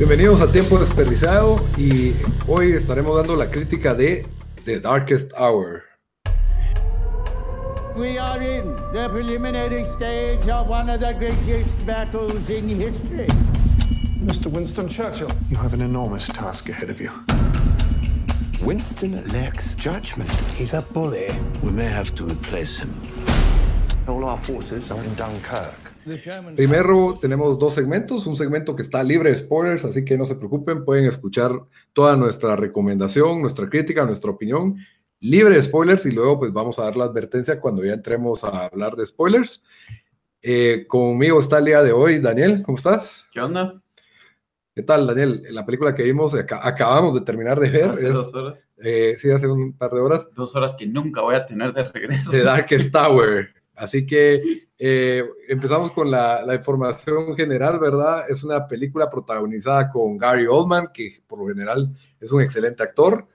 [0.00, 2.14] Bienvenidos a Tiempo Desperdiciado y
[2.48, 4.24] hoy estaremos dando la crítica de
[4.64, 5.82] The Darkest Hour.
[7.94, 13.26] We are in the preliminary stage of one of the greatest battles in history.
[14.24, 14.46] Mr.
[14.46, 17.10] Winston Churchill, you have an enormous task ahead of you.
[18.62, 20.30] Winston lacks judgment.
[20.56, 21.28] He's a bully.
[21.62, 22.98] We may have to replace him.
[24.08, 25.89] All our forces are in Dunkirk.
[26.56, 30.36] Primero tenemos dos segmentos, un segmento que está libre de spoilers, así que no se
[30.36, 31.52] preocupen, pueden escuchar
[31.92, 34.76] toda nuestra recomendación, nuestra crítica, nuestra opinión,
[35.20, 38.66] libre de spoilers y luego pues vamos a dar la advertencia cuando ya entremos a
[38.66, 39.62] hablar de spoilers.
[40.42, 43.26] Eh, conmigo está el día de hoy Daniel, ¿cómo estás?
[43.30, 43.80] ¿Qué onda?
[44.74, 45.42] ¿Qué tal, Daniel?
[45.50, 48.68] La película que vimos, ac- acabamos de terminar de ver, Hace es, dos horas.
[48.78, 51.82] eh, sí, hace un par de horas, Dos horas que nunca voy a tener de
[51.82, 52.30] regreso.
[52.30, 53.52] The Darkest Tower.
[53.80, 58.26] Así que eh, empezamos con la, información general, ¿verdad?
[58.28, 63.26] Es una película protagonizada con Gary Oldman, que por lo general es un excelente actor.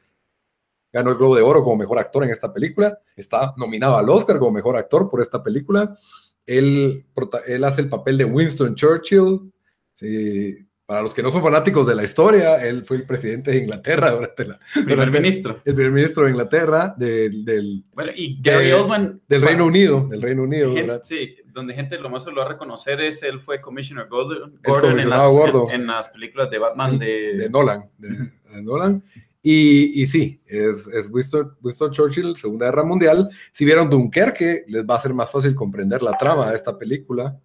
[0.94, 3.00] Ganó el Globo de Oro como mejor actor en esta película.
[3.16, 5.98] Está nominado al Oscar como mejor actor por esta película.
[6.46, 7.08] Él,
[7.48, 9.52] él hace el papel de Winston Churchill.
[9.96, 13.58] Sí, para los que no son fanáticos de la historia, él fue el presidente de
[13.58, 15.62] Inglaterra durante la, Primer durante- ministro.
[15.66, 19.22] el primer ministro de Inglaterra, del, del, Bueno, y Gary de- Oldman.
[19.28, 21.00] del bueno, Reino Unido, del Reino Unido.
[21.04, 24.60] sí, donde gente lo más se lo va a reconocer es él fue Commissioner Gordon,
[24.64, 25.70] en, las, comisionado Gordon.
[25.72, 28.10] en- en las películas de Batman de, de Nolan, de,
[28.54, 29.02] de Nolan.
[29.48, 33.30] Y, y sí, es, es Winston, Winston Churchill, Segunda Guerra Mundial.
[33.52, 37.40] Si vieron Dunkerque, les va a ser más fácil comprender la trama de esta película,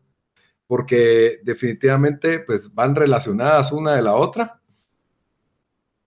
[0.71, 4.61] porque definitivamente pues, van relacionadas una de la otra.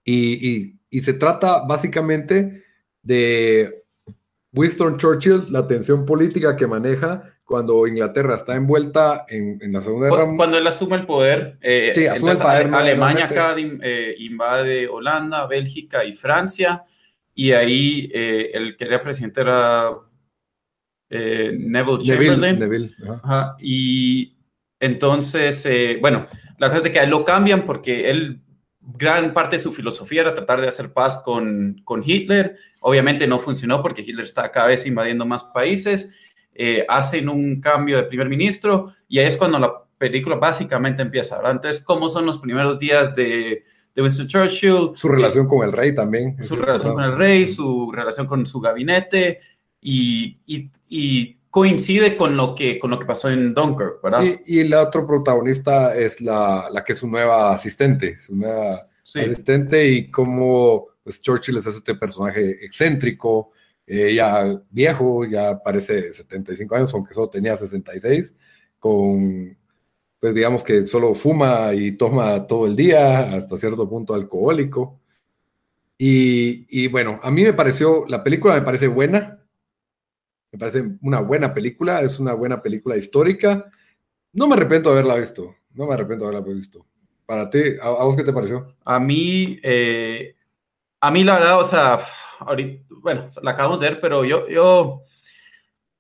[0.06, 2.64] Y, y- y se trata básicamente
[3.02, 3.84] de
[4.54, 10.08] Winston Churchill, la tensión política que maneja cuando Inglaterra está envuelta en, en la Segunda
[10.08, 10.38] Guerra Mundial.
[10.38, 15.46] Cuando él asume el poder, eh, Sí, asume el poder, Alemania acá eh, invade Holanda,
[15.46, 16.84] Bélgica y Francia,
[17.36, 19.90] y ahí eh, el que era presidente era
[21.10, 22.60] eh, Neville Neville, Chamberlain.
[22.60, 23.20] Neville, ajá.
[23.24, 24.38] Ajá, y
[24.86, 26.26] entonces, eh, bueno,
[26.58, 28.42] la cosa es de que a él lo cambian porque él,
[28.82, 32.58] gran parte de su filosofía era tratar de hacer paz con, con Hitler.
[32.82, 36.16] Obviamente no funcionó porque Hitler está cada vez invadiendo más países.
[36.54, 41.38] Eh, hacen un cambio de primer ministro y ahí es cuando la película básicamente empieza,
[41.38, 41.54] ¿verdad?
[41.54, 43.64] Entonces, ¿cómo son los primeros días de,
[43.96, 44.92] de Winston Churchill?
[44.96, 46.44] Su relación con el rey también.
[46.44, 49.40] su relación con el rey, su relación con su gabinete
[49.82, 54.24] y, y- y coincide con lo, que, con lo que pasó en Dunkirk, ¿verdad?
[54.24, 58.88] Sí, y el otro protagonista es la, la que es su nueva asistente, su nueva
[59.04, 59.20] Sí.
[59.20, 63.52] asistente y como pues, Churchill es este personaje excéntrico,
[63.86, 68.36] eh, ya viejo, ya parece 75 años, aunque solo tenía 66,
[68.80, 69.56] con,
[70.20, 75.00] pues digamos que solo fuma y toma todo el día, hasta cierto punto alcohólico.
[76.00, 79.43] Y, y bueno, a mí me pareció, la película me parece buena,
[80.54, 83.66] me parece una buena película, es una buena película histórica.
[84.34, 86.86] No me arrepiento de haberla visto, no me arrepiento de haberla visto.
[87.26, 88.76] Para ti, ¿a, a vos qué te pareció?
[88.86, 90.36] A mí, eh,
[91.02, 92.00] a mí la verdad, o sea,
[92.40, 95.04] ahorita, bueno, la acabamos de ver, pero yo, yo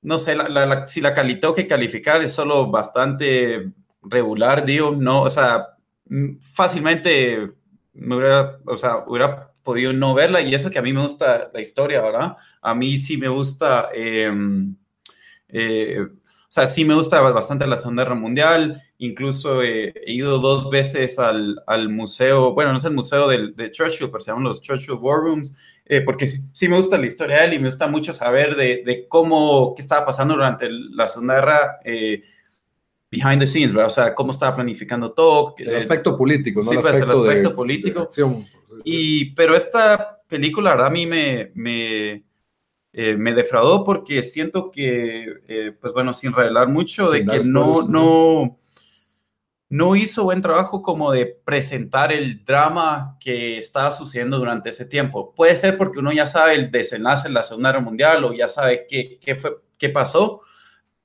[0.02, 3.72] no sé, la, la- la- si la cali tengo que calificar es solo bastante
[4.03, 5.78] regular, digo, no, o sea,
[6.09, 7.52] mm, fácilmente
[7.94, 11.50] me hubiera, o sea, hubiera podido no verla y eso que a mí me gusta
[11.53, 12.35] la historia, ¿verdad?
[12.62, 14.31] A mí sí me gusta, eh,
[15.47, 20.38] eh, o sea, sí me gusta bastante la Segunda Guerra Mundial, incluso eh, he ido
[20.38, 24.32] dos veces al, al museo, bueno, no es el museo del, de Churchill, pero se
[24.32, 25.55] llaman los Churchill War Rooms,
[25.85, 28.55] eh, porque sí, sí me gusta la historia de él y me gusta mucho saber
[28.55, 32.22] de, de cómo, qué estaba pasando durante la Segunda Guerra, eh,
[33.14, 33.88] behind the scenes, ¿verdad?
[33.88, 35.54] O sea, cómo estaba planificando todo.
[35.58, 38.00] El aspecto político, no sí, el pues, el aspecto, de- aspecto político.
[38.00, 38.46] de acción.
[38.84, 42.24] Y, pero esta película, la verdad, a mí me, me,
[42.92, 47.44] eh, me defraudó porque siento que, eh, pues bueno, sin revelar mucho, Sin de que
[47.48, 48.58] no, no,
[49.70, 55.34] no hizo buen trabajo como de presentar el drama que estaba sucediendo durante ese tiempo.
[55.36, 58.48] Puede ser porque uno ya sabe el desenlace en la Segunda Guerra Mundial o ya
[58.48, 60.42] sabe qué, qué, fue, qué pasó,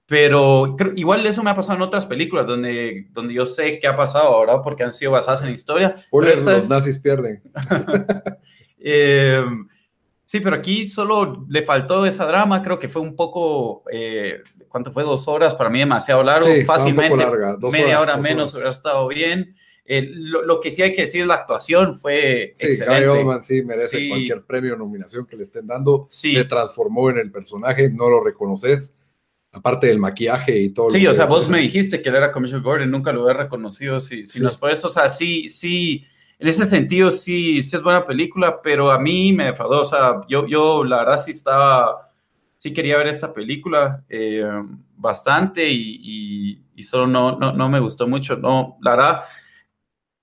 [0.08, 3.94] pero igual eso me ha pasado en otras películas donde, donde yo sé qué ha
[3.94, 5.94] pasado ahora porque han sido basadas en historia.
[6.10, 7.42] Pero los nazis pierden.
[8.78, 9.42] eh,
[10.24, 14.92] Sí, pero aquí solo le faltó esa drama, creo que fue un poco, eh, ¿cuánto
[14.92, 15.02] fue?
[15.02, 18.02] Dos horas, para mí demasiado largo, Sí, está un fácilmente, poco larga, dos media horas,
[18.02, 19.56] hora dos menos hubiera estado bien.
[19.86, 23.08] Eh, lo, lo que sí hay que decir, la actuación fue Sí, Gary excelente.
[23.08, 24.08] Oldman sí merece Sí.
[24.10, 26.06] cualquier premio o nominación que le estén dando.
[26.10, 26.32] Sí.
[26.32, 28.97] Se transformó en el personaje, no lo reconoces.
[29.52, 30.90] Aparte del maquillaje y todo.
[30.90, 34.00] Sí, o sea, vos me dijiste que él era Commissioner Gordon, nunca lo hubiera reconocido,
[34.00, 34.42] si, si Sí.
[34.42, 36.04] no es por eso, o sea, sí, sí,
[36.38, 40.20] en ese sentido sí, sí es buena película, pero a mí me defraudó, o sea,
[40.28, 42.10] yo, yo la verdad sí estaba,
[42.58, 44.44] sí quería ver esta película eh,
[44.96, 49.22] bastante y, y- y solo no, no, no me gustó mucho, no, la verdad,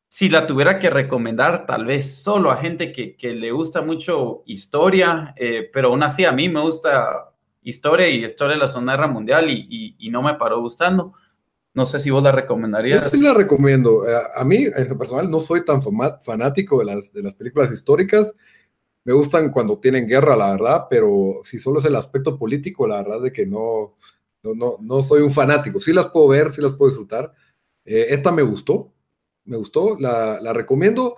[0.08, 4.44] si la tuviera que recomendar, tal vez solo a gente que, que le gusta mucho
[4.46, 7.32] historia, eh, pero aún así a mí me gusta
[7.66, 11.14] historia y historia de la Guerra Mundial y, y- y no me paró gustando.
[11.74, 13.10] No sé si vos la Yo recomendarías.
[13.10, 14.08] sí la recomiendo.
[14.08, 15.82] Eh, A mí, en lo personal, no soy tan
[16.24, 18.34] fanático de las, de las películas históricas.
[19.04, 22.98] Me gustan cuando tienen guerra, la verdad, pero si solo es el aspecto político, la
[22.98, 23.98] verdad es de que no,
[24.42, 25.80] no, no, no soy un fanático.
[25.82, 27.34] Sí las puedo ver, sí las puedo disfrutar.
[27.84, 28.94] Eh, esta me gustó,
[29.44, 31.18] me gustó, la, la recomiendo.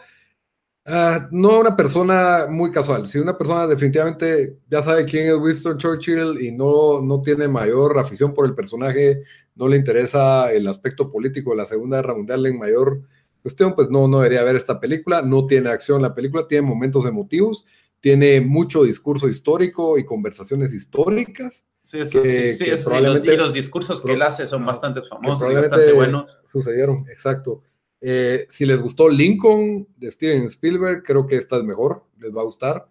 [0.90, 5.78] Ah, no una persona muy casual, si una persona definitivamente ya sabe quién es Winston
[5.78, 9.20] Churchill y no, no tiene mayor afición por el personaje,
[9.56, 13.02] no le interesa el aspecto político de la Segunda Guerra Mundial en mayor
[13.42, 15.22] cuestión, pues no, no debería ver esta película.
[15.22, 17.66] No tiene acción la película, tiene momentos emotivos,
[18.00, 22.84] tiene mucho discurso histórico y conversaciones históricas Sí, eso- que- sí, sí, que eso sí,
[22.86, 26.40] probablemente- los- y los discursos que él hace son bastante famosos y bastante buenos.
[26.46, 27.62] sucedieron, exacto.
[28.00, 32.42] Eh, si les gustó Lincoln de Steven Spielberg, creo que esta es mejor, les va
[32.42, 32.88] a gustar,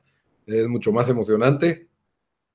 [0.46, 1.88] es mucho más emocionante.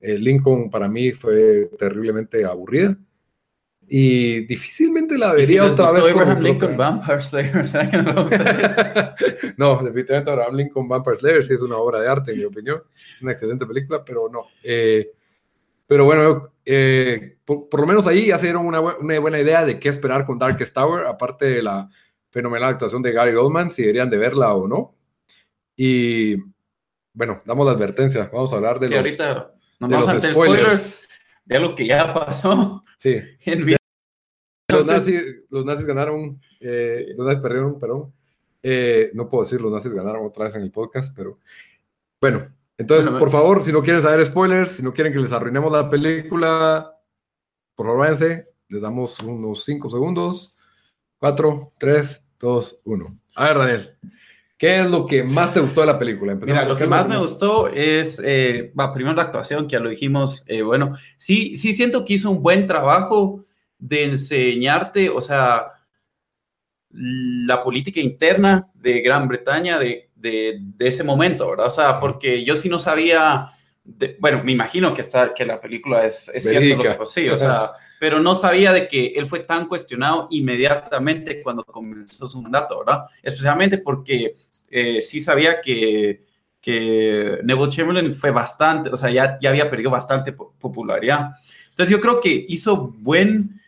[0.00, 2.98] Eh, Lincoln para mí fue terriblemente aburrida
[3.88, 6.02] y difícilmente la si vería les otra vez.
[6.02, 8.12] Abraham Lincoln Vampire Slayer, ¿será que no
[9.56, 12.82] no, definitivamente Abraham Lincoln Vampire Slayer sí es una obra de arte, en mi opinión.
[13.16, 14.46] Es una excelente película, pero no.
[14.62, 15.12] Eh,
[15.86, 19.64] pero bueno, eh, por, por lo menos ahí ya se dieron una, una buena idea
[19.64, 21.88] de qué esperar con Darkest Tower, aparte de la
[22.32, 24.96] fenomenal actuación de Gary Oldman, si deberían de verla o no.
[25.76, 26.36] Y
[27.14, 28.28] bueno, damos la advertencia.
[28.32, 28.98] Vamos a hablar de Sí, los.
[29.04, 30.32] ahorita de los spoilers.
[30.34, 31.08] spoilers
[31.44, 33.76] de algo que ya pasó Sí, en
[34.68, 38.12] los nazis, los nazis ganaron, eh, los nazis perdieron, perdón.
[38.62, 41.38] Eh, no puedo decir los nazis ganaron otra vez en el podcast, pero
[42.20, 42.48] bueno.
[42.78, 45.70] Entonces, Bueno, por favor, si no quieren saber spoilers, si no quieren que les arruinemos
[45.70, 46.96] la película,
[47.76, 48.48] por favor, váyanse.
[48.68, 50.56] Les damos unos 5 segundos.
[51.18, 53.06] 4, 3, 2, 1.
[53.36, 53.90] A ver, Daniel,
[54.58, 56.34] ¿qué es lo que más te gustó de la película?
[56.34, 59.88] Mira, lo que más me gustó es, eh, va, primero la actuación, que ya lo
[59.88, 63.44] dijimos, eh, bueno, sí, sí siento que hizo un buen trabajo
[63.78, 65.68] de enseñarte, o sea,
[66.90, 71.66] la política interna de Gran Bretaña de, de, de ese momento, ¿verdad?
[71.68, 73.46] O sea, porque yo sí no sabía,
[73.84, 77.12] de- bueno, me imagino que, está, que la película es, es cierto lo que pasó,
[77.12, 77.70] sí, o sea,
[78.02, 83.04] pero no sabía de que él fue tan cuestionado inmediatamente cuando comenzó su mandato, ¿verdad?
[83.22, 84.34] Especialmente porque
[84.72, 86.24] eh, sí sabía que,
[86.60, 91.30] que Neville Chamberlain fue bastante, o sea, ya, ya había perdido bastante po- popularidad.
[91.70, 93.60] Entonces yo creo que hizo buen,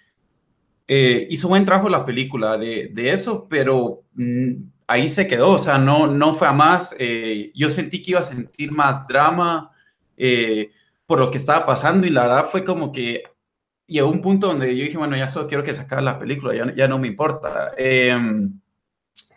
[0.86, 4.52] eh, hizo buen trabajo la película de, de eso, pero mm,
[4.86, 6.94] ahí se quedó, o sea, no, no fue a más.
[6.98, 9.70] eh, yo sentí que iba a sentir más drama
[10.16, 10.70] eh,
[11.06, 13.22] por lo que estaba pasando y la verdad fue como que
[13.86, 16.54] llegó un punto donde yo dije, bueno, ya solo quiero que se acabe la película,
[16.54, 17.72] ya, ya no me importa.
[17.76, 18.16] Eh,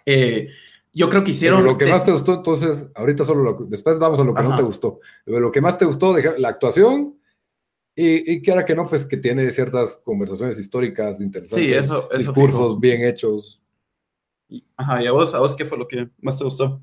[0.06, 0.50] eh,
[0.94, 1.60] yo creo que hicieron...
[1.62, 4.42] Pero lo que más te gustó, entonces, ahorita solo lo, después vamos a lo que
[4.42, 4.58] no Ajá.
[4.58, 5.00] te gustó.
[5.26, 7.20] Pero lo que más te gustó, deja- la actuación
[7.96, 12.10] y, y que ahora que no, pues que tiene ciertas conversaciones históricas interesantes, Sí, eso,
[12.12, 12.80] eso discursos fijo.
[12.80, 13.62] bien hechos.
[14.78, 16.82] Ajá, ¿y a vos, a vos qué fue lo que más te gustó?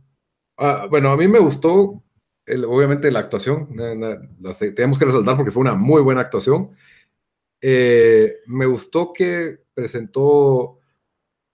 [0.57, 2.03] Ah, bueno, a mí me gustó,
[2.47, 3.69] el- obviamente, la actuación.
[3.71, 6.71] na- la sé- tenemos que resaltar porque fue una muy buena actuación.
[7.67, 10.79] Eh, me gustó que presentó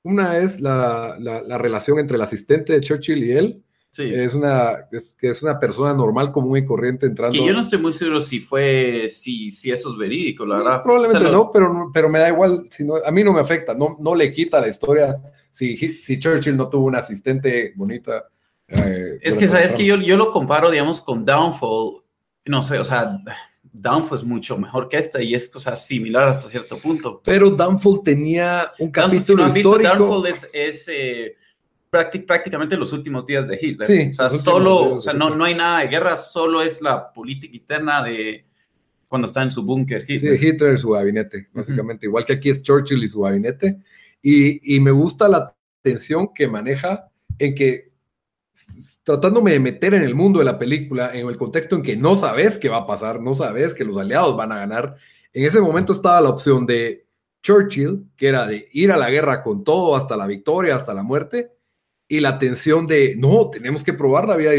[0.02, 3.62] una es la, la- la relación entre el asistente de Churchill y él.
[3.92, 4.12] Sí.
[4.12, 7.36] Es una, es, que es una persona normal, común y corriente entrando.
[7.36, 10.82] que yo no estoy muy seguro si fue, si, si eso es verídico, la verdad.
[10.82, 12.66] Probablemente O sea, no, pero, pero me da igual.
[12.70, 15.16] Si no, a mí no me afecta, no, no le quita la historia
[15.52, 18.28] si, si Churchill no tuvo una asistente bonita.
[18.68, 22.02] eh, Es que, ¿sabes que yo, yo lo comparo, digamos, con Downfall,
[22.46, 23.18] no sé, o sea,
[23.72, 27.20] Downfall es mucho mejor que esta y es, o sea, similar hasta cierto punto.
[27.24, 29.96] Pero Downfall tenía un Downfall, si capítulo no visto, histórico.
[30.06, 31.36] Downfall es, es, eh,
[31.90, 33.86] prácti- prácticamente los últimos días de Hitler.
[33.86, 35.38] Sí, o sea, solo, o sea, no, Hitler.
[35.38, 38.44] no hay nada de guerra, solo es la política interna de
[39.08, 40.44] cuando está en su búnker Sí, Hitler.
[40.44, 42.06] Hitler y su gabinete, básicamente.
[42.06, 43.78] Igual que aquí es Churchill y su gabinete.
[44.22, 47.08] Y, y me gusta la tensión que maneja
[47.38, 47.89] en que,
[49.02, 52.14] tratándome de meter en el mundo de la película, en el contexto en que no
[52.14, 54.96] sabes qué va a pasar, no sabes que los aliados van a ganar.
[55.32, 57.06] En ese momento estaba la opción de
[57.42, 61.02] Churchill, que era de ir a la guerra con todo hasta la victoria, hasta la
[61.02, 61.52] muerte,
[62.06, 64.50] y la tensión de, no, tenemos que probar la vía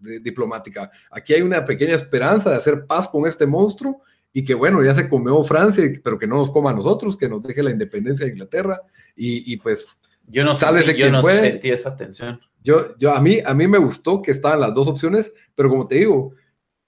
[0.00, 0.90] diplomática.
[1.10, 4.00] Aquí hay una pequeña esperanza de hacer paz con este monstruo
[4.32, 7.28] y que bueno, ya se comió Francia, pero que no nos coma a nosotros, que
[7.28, 8.80] nos deje la independencia de Inglaterra
[9.14, 9.86] y, y pues
[10.26, 11.40] Yo no, sentí, yo no puede.
[11.42, 12.40] sentí esa tensión.
[12.62, 15.86] Yo, yo a mí, a mí me gustó que estaban las dos opciones, pero como
[15.88, 16.32] te digo,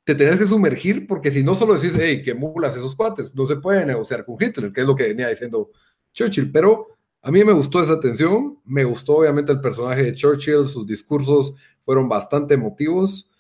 [0.05, 3.47] te tenés que sumergir porque si no solo decís, hey, qué mulas esos cuates, no
[3.47, 5.71] se puede negociar con Hitler, que es lo que venía diciendo
[6.13, 6.89] Churchill, pero
[7.23, 11.55] a mí me gustó esa tensión, me gustó obviamente el personaje de Churchill, sus discursos
[11.85, 13.31] fueron bastante emotivos.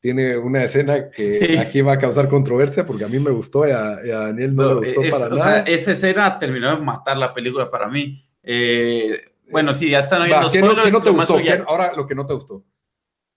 [0.00, 1.56] Tiene una escena que Sí.
[1.58, 4.54] aquí va a causar controversia porque a mí me gustó y a, y a Daniel
[4.54, 5.42] no, No, le gustó es- para nada.
[5.64, 8.24] sea, esa escena terminó de matar la película para mí.
[8.44, 9.20] Eh,
[9.50, 11.40] bueno, sí, ya están Va, oyendo ¿qué, no, qué no te gustó?
[11.40, 12.64] ya- ¿Qué- ahora lo que no te gustó.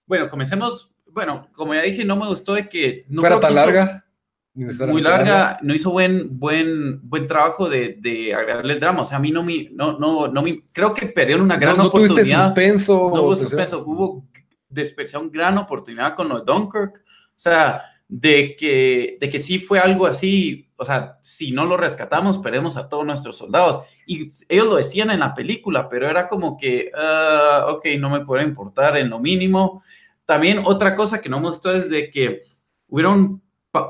[0.06, 0.94] Bueno, comencemos.
[1.08, 4.06] Bueno, como ya dije, no me gustó de que no ¿Fuera tan larga?
[4.53, 9.01] muy larga, no hizo buen, buen, buen trabajo de, de agregarle el drama.
[9.01, 11.77] O sea, a mí no me, no, no, no me, creo que perdieron una gran
[11.77, 12.46] no, no tuviste oportunidad.
[12.48, 12.94] suspenso.
[13.13, 14.25] no hubo suspenso, hubo
[14.68, 16.98] dispersión, gran oportunidad con lo de Dunkirk.
[16.98, 21.77] O sea, de que, de que sí fue algo así, o sea, si no lo
[21.77, 23.84] rescatamos, perdemos a todos nuestros soldados.
[24.06, 28.25] Y ellos lo decían en la película, pero era como que, ah, ok, no me
[28.25, 29.82] puede importar en lo mínimo.
[30.25, 32.44] También otra cosa que no gustó es de que
[32.89, 33.41] hubieron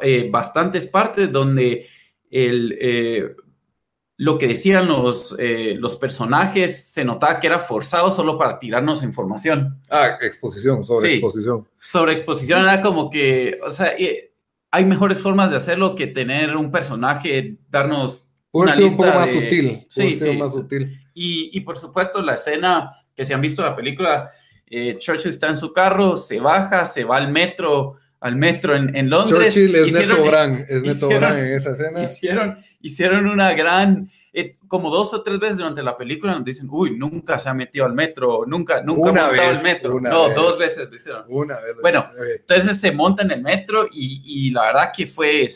[0.03, 1.87] eh, bastantes partes donde
[2.29, 3.35] el, eh,
[4.23, 9.01] lo que decían los, eh, los personajes se notaba que era forzado solo para tirarnos
[9.01, 9.79] información.
[9.89, 11.13] Ah, exposición, sobre Sí.
[11.15, 11.67] exposición.
[11.79, 14.35] Sobre exposición era como que, o sea, eh,
[14.69, 19.09] hay mejores formas de hacerlo que tener un personaje, darnos Puede una ser un poco
[19.09, 19.85] más de- sutil.
[19.89, 20.31] Sí, sí.
[20.37, 21.01] más sutil.
[21.15, 24.31] Y, y por supuesto la escena que se han visto en la película,
[24.67, 28.95] eh, Churchill está en su carro, se baja, se va al metro, al metro en,
[28.95, 29.53] en Londres.
[29.53, 32.03] Churchill es Hicieron- Neto Brand, es Neto hicieron- Brand en esa escena.
[32.03, 36.67] Hicieron, hicieron una gran, eh, como dos o tres veces durante la película nos dicen,
[36.71, 39.95] uy, nunca se ha metido al metro, nunca, nunca Una ha montado vez, al metro.
[39.95, 40.35] una no, vez.
[40.35, 41.23] dos veces lo hicieron.
[41.27, 41.75] Una vez.
[41.81, 42.25] Bueno, ok.
[42.39, 45.47] Entonces se monta en el metro y, y la verdad que fue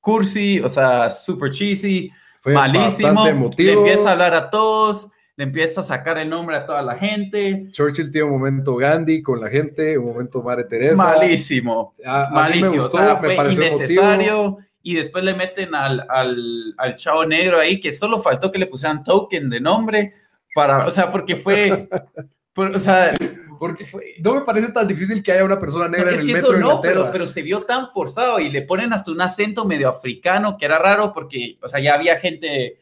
[0.00, 2.10] cursi, o sea, super cheesy,
[2.40, 3.24] Fue malísimo.
[3.56, 6.96] Le empieza a hablar a todos, le empieza a sacar el nombre a toda la
[6.96, 7.66] gente.
[7.70, 10.96] Churchill tiene un momento Gandhi con la gente, un momento Madre Teresa.
[10.96, 12.70] Malísimo, A, a mí malísimo.
[12.70, 14.58] me gustó, o sea, me fue pareció innecesario.
[14.82, 18.66] Y después le meten al, al, al chavo negro ahí, que solo faltó que le
[18.66, 20.14] pusieran token de nombre
[20.54, 21.88] para, o sea, porque fue,
[22.54, 23.14] por- o sea,
[23.58, 23.84] Porque
[24.22, 26.58] no me parece tan difícil que haya una persona negra en el metro eso de
[26.60, 26.94] no, Inglaterra.
[27.00, 30.64] pero, pero se vio tan forzado y le ponen hasta un acento medio africano que
[30.66, 32.78] era raro porque, o sea, ya había gente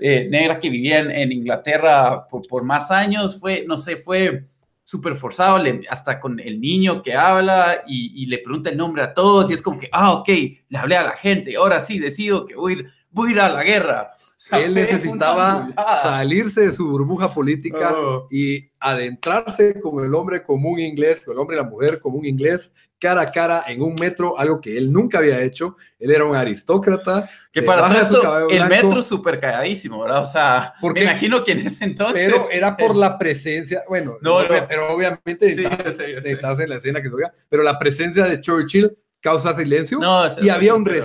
[0.00, 4.46] eh, negra que vivía en, Inglaterra por, más años, fue, no sé, fue
[4.82, 9.14] súper forzado, le- hasta con el niño que habla y, le pregunta el nombre a
[9.14, 10.28] todos y es como que, ah, ok,
[10.68, 13.62] le hablé a la gente, ahora sí decido que voy, voy a ir a la
[13.62, 14.12] guerra.
[14.52, 15.68] Él necesitaba
[16.02, 18.26] salirse de su burbuja política Oh.
[18.30, 22.72] y adentrarse con el hombre común inglés, con el hombre y la mujer común inglés,
[22.98, 25.76] cara a cara en un metro, algo que él nunca había hecho.
[25.98, 27.28] Él era un aristócrata.
[27.52, 30.22] Que para todo su esto, cabello el metro súper calladísimo, ¿verdad?
[30.22, 32.30] O sea, Porque- me imagino que en ese entonces...
[32.30, 34.48] Pero era por la presencia, bueno, No, no.
[34.68, 37.14] pero obviamente Sí, necesitas, yo sé, necesitas en la escena que se
[37.48, 40.96] pero la presencia de Churchill causa silencio No, y había un pero-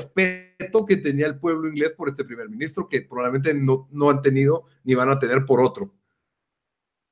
[0.57, 4.21] respeto que tenía el pueblo inglés por este primer ministro que probablemente no, no han
[4.21, 5.93] tenido ni van a tener por otro.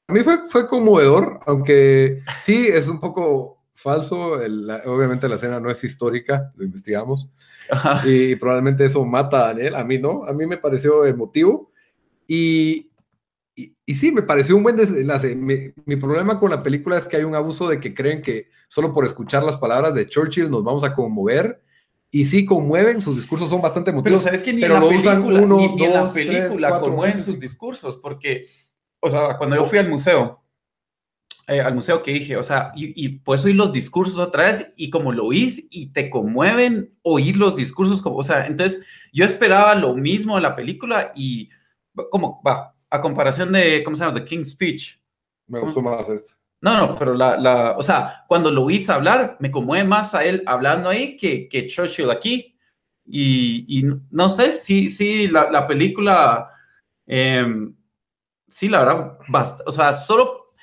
[0.07, 5.35] A mí fue, fue conmovedor, aunque sí es un poco falso, el- la- obviamente la
[5.35, 7.29] escena no es histórica, lo investigamos,
[7.69, 8.07] Ajá.
[8.07, 11.71] y probablemente eso mata a Daniel, a mí no, a mí me pareció emotivo
[12.27, 12.91] y,
[13.55, 15.35] y, y sí, me pareció un buen desenlace.
[15.35, 18.49] Mi, mi problema con la película es que hay un abuso de que creen que
[18.67, 21.61] solo por escuchar las palabras de Churchill nos vamos a conmover
[22.15, 24.21] y sí conmueven, sus discursos son bastante Pero emotivos.
[24.21, 26.79] sabes que ni pero en la película, uno, ni, ni en la dos, tres, película
[26.79, 28.45] conmueven sus discursos, porque,
[28.99, 30.43] o sea, cuando yo fui al museo,
[31.47, 34.71] eh, al museo que dije, o sea, y, y puedes oír los discursos otra vez
[34.77, 39.25] y como lo oís y te conmueven oír los discursos, como, o sea, entonces yo
[39.25, 41.49] esperaba lo mismo en la película y
[42.11, 44.19] como, va, a comparación de, ¿cómo se llama?
[44.19, 44.99] The King's Speech.
[45.47, 46.33] Me gustó más esto.
[46.63, 50.23] No, no, pero la, la, o sea, cuando lo oís hablar, me conmueve más a
[50.23, 52.57] él hablando ahí que, que Churchill aquí.
[53.05, 56.49] Y, y no sé, sí, sí, la, la película,
[57.05, 57.75] em,
[58.47, 60.53] sí, la verdad, basta, o sea, solo,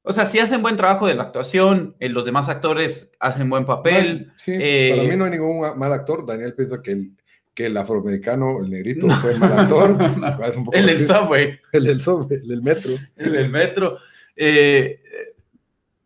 [0.00, 3.66] o sea, sí hacen buen trabajo de la actuación, eh, los demás actores hacen buen
[3.66, 4.32] papel.
[4.36, 6.24] Sí, eh, para mí no hay ningún mal actor.
[6.24, 7.12] Daniel piensa que el,
[7.52, 9.94] que el afroamericano, el negrito, fue mal actor.
[10.48, 11.60] Es un poco el del subway.
[11.70, 12.92] El del subway, el del metro.
[13.16, 13.98] el metro.
[14.40, 15.00] Eh,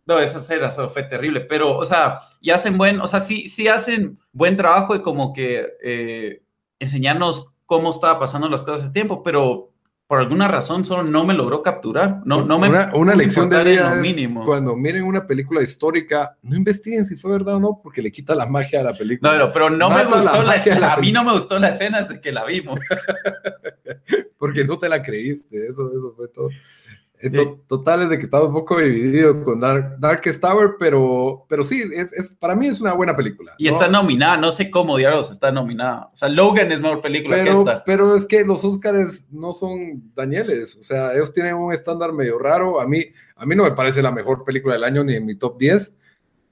[0.07, 3.69] no, esa eso fue terrible, pero, o sea, y hacen buen, o sea, sí, sí
[3.69, 6.43] hacen buen trabajo de como que eh,
[6.79, 9.71] enseñarnos cómo estaba pasando las cosas de tiempo, pero
[10.07, 13.65] por alguna razón solo no me logró capturar, no, no me una, una lección de
[13.65, 14.45] vida es mínimo.
[14.45, 18.35] cuando miren una película histórica, no investiguen si fue verdad o no, porque le quita
[18.35, 19.39] la magia a la película.
[19.39, 22.03] No, pero no me Mata gustó la, la a mí no me gustó la escena
[22.03, 22.81] desde que la vimos.
[24.37, 26.51] Porque no te la creíste, eso, eso fue todo.
[27.23, 31.47] Eh, to- Total es de que estaba un poco dividido con Dark, Darkest Tower, pero,
[31.49, 33.55] pero sí, es, es- para mí es una buena película.
[33.59, 33.71] Y ¿no?
[33.71, 36.11] está nominada, no sé cómo diablos está nominada.
[36.13, 37.85] O sea, Logan es mejor película que pero, esta.
[37.85, 42.39] pero es que los Oscars no son Danieles, o sea, ellos tienen un estándar medio
[42.39, 42.81] raro.
[42.81, 43.05] A mí,
[43.37, 45.97] a mí no me parece la mejor película del año ni en mi top 10,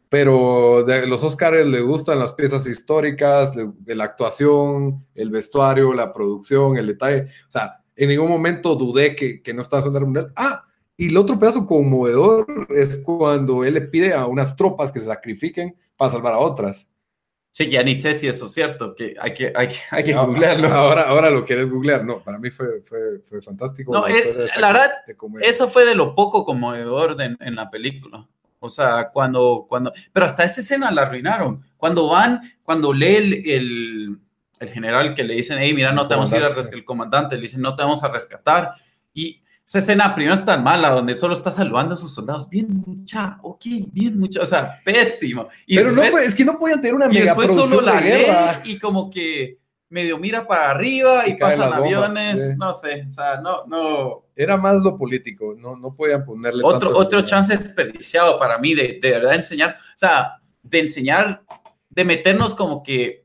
[0.09, 6.13] pero de los Oscars les gustan las piezas históricas, de la actuación, el vestuario, la
[6.13, 7.29] producción, el detalle.
[7.47, 10.33] O sea, en ningún momento dudé que, que no estaba en mundial.
[10.37, 10.65] Ah,
[10.97, 15.07] y el otro pedazo conmovedor es cuando él le pide a unas tropas que se
[15.07, 16.87] sacrifiquen para salvar a otras.
[17.53, 20.15] Sí, ya ni sé si eso es cierto, que hay que, hay que, hay que
[20.15, 20.69] Ah, googlearlo.
[20.73, 22.05] Ahora, ahora lo quieres googlear.
[22.05, 23.93] No, para mí fue, fue, fue fantástico.
[23.93, 24.91] No, es- historia esa la verdad.
[25.43, 28.29] Eso fue de lo poco conmovedor de- en la película.
[28.61, 31.63] O sea, cuando, cuando, pero hasta esa escena la arruinaron.
[31.77, 34.19] Cuando van, cuando lee el, el,
[34.61, 36.75] el general que le dicen, hey, mira, no El te vamos a ir a rescatar,
[36.79, 38.71] el comandante le dicen, no te vamos a rescatar.
[39.13, 42.49] Y esa escena primero es tan mala, donde solo está salvando a sus soldados.
[42.49, 45.49] Bien, mucha, ok, bien, mucha, o sea, pésimo.
[45.67, 47.81] Y Pero no, después- puede- es que no podían tener una y mega después solo
[47.81, 48.61] la de guerra.
[48.65, 52.53] y como que medio mira para arriba y, Y pasan bombas, aviones, sí.
[52.57, 56.97] no sé, o sea, no, no, Era más lo político, no, no podían ponerle otro,
[56.97, 61.43] otro chance desperdiciado para mí de, de verdad enseñar, o sea, de enseñar,
[61.89, 63.25] de meternos como que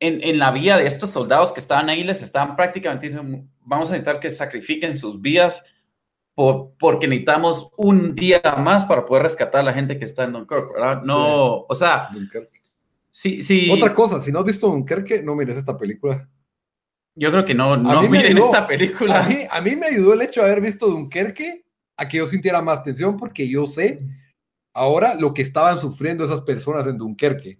[0.00, 3.88] en, en la vida de estos soldados que estaban ahí, les estaban prácticamente diciendo, vamos
[3.88, 5.64] a necesitar que sacrifiquen sus vidas
[6.34, 10.32] por, porque necesitamos un día más para poder rescatar a la gente que está en
[10.32, 11.02] Dunkirk, ¿verdad?
[11.02, 12.60] No, o sea, Dunkerque.
[13.10, 13.70] sí, sí.
[13.70, 16.28] Otra cosa, si no has visto Dunkerque, no mires esta película.
[17.14, 18.46] Yo creo que no, no miren ayudó.
[18.46, 19.24] esta película.
[19.24, 21.64] A mí, a mí me ayudó el hecho de haber visto Dunkerque
[21.96, 23.98] a que yo sintiera más tensión porque yo sé
[24.74, 27.58] ahora lo que estaban sufriendo esas personas en Dunkerque.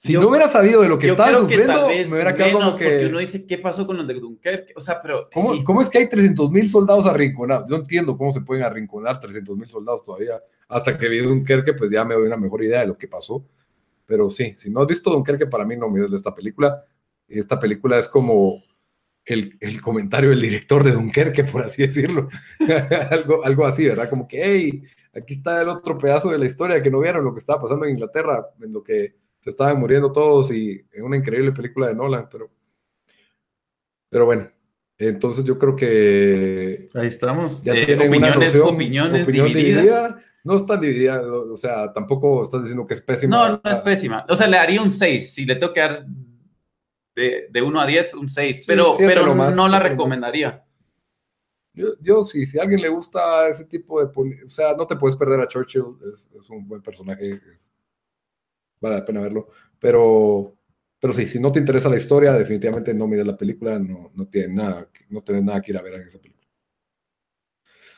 [0.00, 2.76] Si Yo- no hubiera sabido de lo que que sufriendo, vez me hubiera quedado menos
[2.76, 3.06] como porque que...
[3.06, 4.72] uno dice, ¿qué pasó con los de Dunkerque?
[4.76, 5.64] O sea, pero ¿Cómo, sí.
[5.64, 7.68] cómo es que hay 300 mil soldados arrinconados?
[7.68, 10.40] Yo entiendo cómo se pueden arrinconar 300 mil soldados todavía.
[10.68, 13.44] Hasta que vi Dunkerque, pues ya me doy una mejor idea de lo que pasó.
[14.06, 16.84] Pero sí, si no has visto Dunkerque, para mí no mires esta película.
[17.26, 18.62] Esta película es como
[19.24, 22.28] el, el comentario del director de Dunkerque, por así decirlo.
[23.10, 24.08] algo, algo así, ¿verdad?
[24.08, 24.82] Como que, hey,
[25.12, 27.84] aquí está el otro pedazo de la historia que no vieron lo que estaba pasando
[27.84, 29.16] en Inglaterra, en lo que
[29.48, 32.50] se estaban muriendo todos y en una increíble película de Nolan, pero,
[34.10, 34.50] pero bueno,
[34.98, 37.62] entonces yo creo que Ahí estamos.
[37.62, 39.82] ya Eh, tienen una opiniones, noción, opiniones opinión divididas.
[39.84, 40.22] dividida.
[40.44, 43.36] No es tan dividida, o sea, tampoco estás diciendo que es pésima.
[43.48, 44.24] No, no es pésima.
[44.28, 45.34] O sea, le daría un 6.
[45.34, 46.06] Si le tengo que dar
[47.16, 48.64] de, de 1 a 10, un 6.
[48.66, 48.96] pero
[49.34, 50.64] no la recomendaría.
[51.74, 54.10] Yo, yo sí, si a alguien le gusta ese tipo de...
[54.44, 57.72] O sea, no te puedes perder a Churchill, es, es un buen personaje, es-
[58.80, 60.56] vale la pena verlo, pero,
[61.00, 64.26] pero sí, si no te interesa la historia, definitivamente no mires la película, no, no,
[64.28, 66.46] tiene nada, no tienes nada que ir a ver en esa película.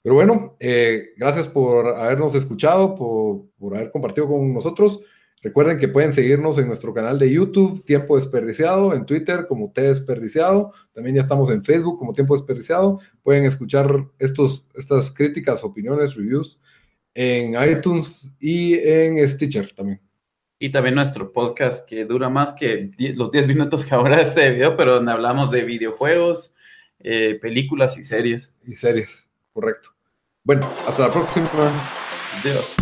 [0.02, 5.00] Pero bueno, eh, gracias por habernos escuchado, por, por haber compartido con nosotros.
[5.42, 9.82] Recuerden que pueden seguirnos en nuestro canal de YouTube, Tiempo Desperdiciado, en Twitter como T
[9.82, 10.72] Desperdiciado.
[10.92, 13.00] También ya estamos en Facebook como Tiempo Desperdiciado.
[13.22, 16.58] Pueden escuchar estos, estas críticas, opiniones, reviews
[17.14, 20.00] en iTunes y en Stitcher también.
[20.62, 24.76] Y también nuestro podcast que dura más que los 10 minutos que ahora este video,
[24.76, 26.54] pero donde hablamos de videojuegos,
[26.98, 28.54] eh, películas y series.
[28.66, 29.88] Y series, correcto.
[30.44, 31.48] Bueno, hasta la próxima.
[32.40, 32.76] Adiós.